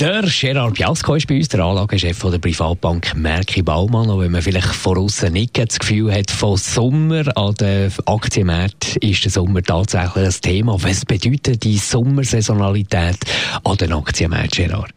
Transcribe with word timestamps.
der 0.00 0.22
Gerard 0.22 0.74
Biasco 0.74 1.14
ist 1.14 1.26
bei 1.26 1.36
uns, 1.36 1.48
der 1.48 1.60
Anlagechef 1.60 2.18
der 2.22 2.38
Privatbank 2.38 3.14
Merki 3.16 3.60
Baumann. 3.60 4.08
Und 4.08 4.20
wenn 4.20 4.32
man 4.32 4.40
vielleicht 4.40 4.74
von 4.74 4.96
außen 4.96 5.30
nicht 5.30 5.58
das 5.58 5.78
Gefühl 5.78 6.14
hat, 6.14 6.30
von 6.30 6.56
Sommer 6.56 7.36
an 7.36 7.54
den 7.56 7.92
Aktienmärkten 8.06 9.02
ist 9.02 9.24
der 9.24 9.30
Sommer 9.30 9.62
tatsächlich 9.62 10.24
ein 10.24 10.40
Thema. 10.40 10.82
Was 10.82 11.04
bedeutet 11.04 11.64
die 11.64 11.76
Sommersaisonalität 11.76 13.18
an 13.62 13.76
den 13.76 13.92
Aktienmärkten, 13.92 14.68
Gerard? 14.68 14.90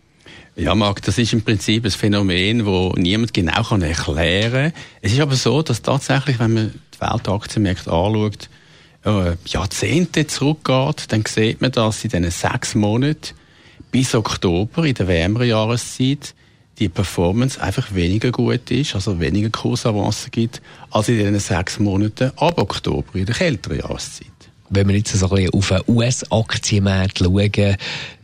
Ja, 0.55 0.73
Marc, 0.73 1.01
das 1.01 1.17
ist 1.17 1.33
im 1.33 1.41
Prinzip 1.41 1.83
ein 1.83 1.91
Phänomen, 1.91 2.59
das 2.59 2.93
niemand 2.95 3.33
genau 3.33 3.61
kann 3.61 3.81
erklären 3.81 4.71
kann. 4.71 4.73
Es 5.01 5.11
ist 5.11 5.19
aber 5.19 5.35
so, 5.35 5.61
dass 5.63 5.81
tatsächlich, 5.81 6.39
wenn 6.39 6.53
man 6.53 6.73
die 6.95 7.01
Weltaktienmärkte 7.01 7.91
anschaut, 7.91 8.49
äh, 9.03 9.35
Jahrzehnte 9.47 10.27
zurückgeht, 10.27 11.11
dann 11.11 11.25
sieht 11.25 11.59
man, 11.59 11.73
dass 11.73 12.05
in 12.05 12.11
diesen 12.11 12.31
sechs 12.31 12.73
Monaten 12.73 13.33
bis 13.93 14.15
Oktober, 14.15 14.85
in 14.85 14.95
der 14.95 15.07
wärmeren 15.07 15.47
Jahreszeit, 15.47 16.33
die 16.79 16.89
Performance 16.89 17.61
einfach 17.61 17.93
weniger 17.93 18.31
gut 18.31 18.71
ist, 18.71 18.95
also 18.95 19.19
weniger 19.19 19.51
Kursavancen 19.51 20.31
gibt, 20.31 20.63
als 20.89 21.09
in 21.09 21.19
den 21.19 21.37
sechs 21.39 21.77
Monaten 21.77 22.31
ab 22.37 22.57
Oktober, 22.57 23.13
in 23.13 23.27
der 23.27 23.35
kälteren 23.35 23.77
Jahreszeit. 23.77 24.27
Wenn 24.71 24.87
wir 24.87 24.97
jetzt 24.97 25.13
so 25.13 25.29
ein 25.29 25.35
bisschen 25.35 25.53
auf 25.53 25.67
den 25.69 25.95
US-Aktienmarkt 25.95 27.19
schauen, 27.19 27.77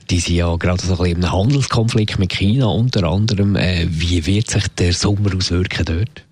die 0.09 0.19
sind 0.19 0.35
ja 0.37 0.55
gerade 0.55 0.83
so 0.83 0.93
ein 0.93 0.97
bisschen 0.97 1.21
im 1.21 1.31
Handelskonflikt 1.31 2.17
mit 2.17 2.33
China 2.33 2.65
unter 2.65 3.03
anderem. 3.03 3.55
Äh, 3.55 3.85
wie 3.91 4.25
wird 4.25 4.49
sich 4.49 4.67
der 4.69 4.91
Sommer 4.93 5.35
auswirken 5.35 5.85
dort? 5.85 6.23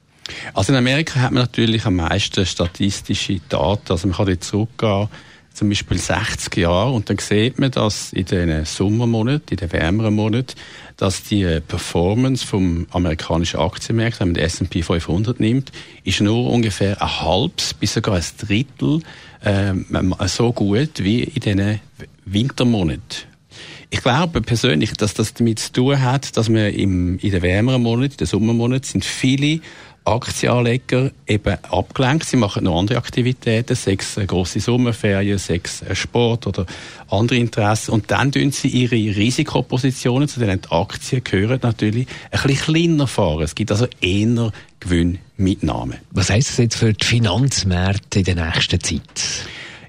Also 0.55 0.73
in 0.73 0.79
Amerika 0.79 1.19
hat 1.19 1.31
man 1.31 1.43
natürlich 1.43 1.85
am 1.85 1.97
meisten 1.97 2.43
statistische 2.43 3.39
Daten. 3.47 3.91
Also 3.91 4.07
man 4.07 4.17
kann 4.17 4.25
dort 4.25 4.43
zurückgehen 4.43 5.09
zum 5.57 5.69
Beispiel 5.69 5.97
60 5.97 6.55
Jahre 6.57 6.91
und 6.91 7.09
dann 7.09 7.17
sieht 7.17 7.57
man, 7.57 7.71
dass 7.71 8.13
in 8.13 8.25
den 8.25 8.63
Sommermonaten, 8.63 9.49
in 9.49 9.57
den 9.57 9.71
wärmeren 9.71 10.13
Monaten, 10.13 10.53
dass 10.97 11.23
die 11.23 11.59
Performance 11.67 12.45
vom 12.45 12.85
amerikanischen 12.91 13.59
Aktienmarkt, 13.59 14.19
wenn 14.19 14.29
man 14.29 14.35
den 14.35 14.45
S&P 14.45 14.83
500 14.83 15.39
nimmt, 15.39 15.71
ist 16.03 16.21
nur 16.21 16.51
ungefähr 16.51 17.01
ein 17.01 17.21
halbes 17.21 17.73
bis 17.73 17.95
sogar 17.95 18.15
ein 18.15 18.23
Drittel 18.39 19.01
äh, 19.41 19.73
so 20.27 20.53
gut 20.53 21.03
wie 21.03 21.23
in 21.23 21.41
den 21.41 21.79
Wintermonaten. 22.25 23.25
Ich 23.89 24.01
glaube 24.03 24.41
persönlich, 24.41 24.93
dass 24.93 25.15
das 25.15 25.33
damit 25.33 25.57
zu 25.57 25.71
tun 25.71 26.01
hat, 26.01 26.37
dass 26.37 26.49
wir 26.49 26.71
im, 26.71 27.17
in 27.17 27.31
den 27.31 27.41
wärmeren 27.41 27.81
Monaten, 27.81 28.11
in 28.11 28.17
den 28.17 28.27
Sommermonaten, 28.27 28.83
sind 28.83 29.05
viele 29.05 29.61
Aktienanleger 30.07 31.11
eben 31.27 31.57
abgelenkt. 31.63 32.25
Sie 32.25 32.37
machen 32.37 32.63
noch 32.63 32.79
andere 32.79 32.97
Aktivitäten, 32.97 33.75
sechs 33.75 34.15
große 34.15 34.59
Sommerferien, 34.59 35.37
sechs 35.37 35.83
Sport 35.93 36.47
oder 36.47 36.65
andere 37.09 37.37
Interessen. 37.37 37.91
Und 37.91 38.09
dann 38.09 38.31
tun 38.31 38.51
sie 38.51 38.69
ihre 38.69 38.95
Risikopositionen, 38.95 40.27
zu 40.27 40.39
denen 40.39 40.61
die 40.61 40.71
Aktien 40.71 41.23
gehören, 41.23 41.59
natürlich 41.61 42.07
ein 42.31 42.41
bisschen 42.41 42.73
kleiner 42.73 43.07
fahren. 43.07 43.43
Es 43.43 43.55
gibt 43.55 43.71
also 43.71 43.87
eher 44.01 44.51
Gewinnmitnahme. 44.79 45.95
Was 46.11 46.29
heisst 46.29 46.49
das 46.49 46.57
jetzt 46.57 46.75
für 46.77 46.93
die 46.93 47.05
Finanzmärkte 47.05 48.19
in 48.19 48.25
der 48.25 48.35
nächsten 48.35 48.79
Zeit? 48.79 49.01